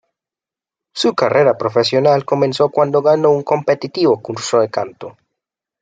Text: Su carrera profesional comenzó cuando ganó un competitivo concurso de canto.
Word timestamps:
Su 0.95 1.13
carrera 1.13 1.59
profesional 1.59 2.25
comenzó 2.25 2.69
cuando 2.69 3.03
ganó 3.03 3.29
un 3.29 3.43
competitivo 3.43 4.15
concurso 4.19 4.59
de 4.59 4.67
canto. 4.67 5.15